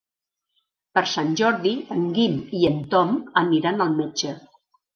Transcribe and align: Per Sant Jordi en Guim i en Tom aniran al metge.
Per 0.97 1.03
Sant 1.11 1.29
Jordi 1.41 1.75
en 1.97 2.01
Guim 2.17 2.41
i 2.63 2.63
en 2.73 2.81
Tom 2.97 3.15
aniran 3.45 3.89
al 3.89 3.97
metge. 4.03 4.37